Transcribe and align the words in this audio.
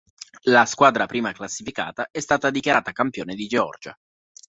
La 0.45 0.65
squadra 0.65 1.05
prima 1.05 1.31
classificata 1.31 2.07
è 2.09 2.19
stata 2.21 2.49
dichiarata 2.49 2.91
campione 2.91 3.35
di 3.35 3.45
Georgia. 3.45 3.95